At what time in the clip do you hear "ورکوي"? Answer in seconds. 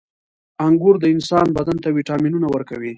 2.49-2.89